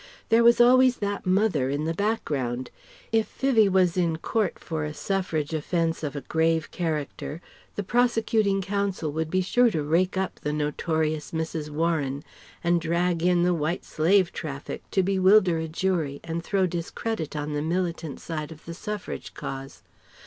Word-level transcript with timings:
There 0.29 0.43
was 0.43 0.59
always 0.59 0.97
that 0.97 1.27
mother 1.27 1.69
in 1.69 1.83
the 1.85 1.93
background. 1.93 2.71
If 3.11 3.27
Vivie 3.33 3.69
was 3.69 3.95
in 3.95 4.17
court 4.17 4.57
for 4.57 4.83
a 4.83 4.95
suffrage 4.95 5.53
offence 5.53 6.01
of 6.01 6.15
a 6.15 6.21
grave 6.21 6.71
character 6.71 7.39
the 7.75 7.83
prosecuting 7.83 8.63
Counsel 8.63 9.11
would 9.11 9.29
be 9.29 9.41
sure 9.41 9.69
to 9.69 9.83
rake 9.83 10.17
up 10.17 10.39
the 10.39 10.53
"notorious 10.53 11.29
Mrs. 11.33 11.69
Warren" 11.69 12.23
and 12.63 12.81
drag 12.81 13.21
in 13.21 13.43
the 13.43 13.53
White 13.53 13.85
Slave 13.85 14.33
Traffic, 14.33 14.81
to 14.89 15.03
bewilder 15.03 15.59
a 15.59 15.67
jury 15.67 16.19
and 16.23 16.43
throw 16.43 16.65
discredit 16.65 17.35
on 17.35 17.53
the 17.53 17.61
militant 17.61 18.19
side 18.19 18.51
of 18.51 18.65
the 18.65 18.73
Suffrage 18.73 19.35
cause. 19.35 19.83